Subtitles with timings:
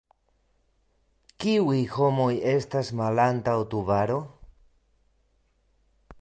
[1.43, 4.17] Kiuj homoj estas malantaŭ Tubaro?